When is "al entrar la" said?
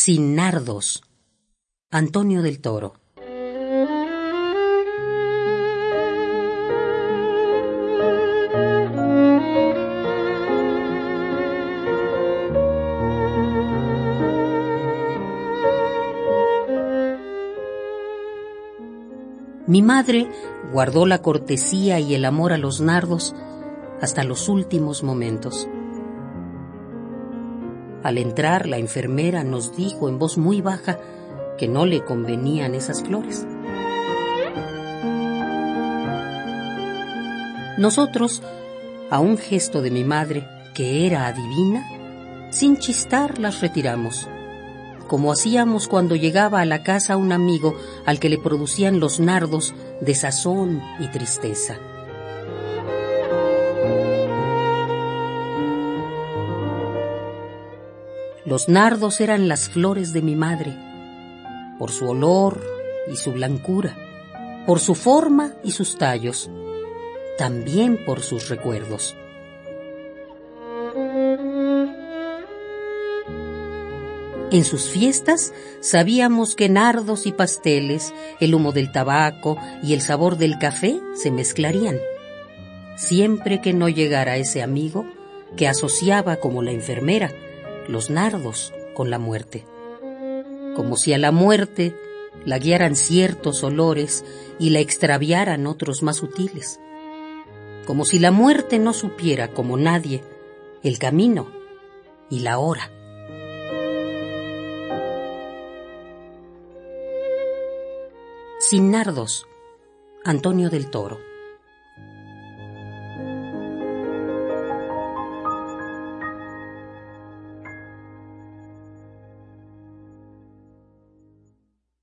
28.02-28.78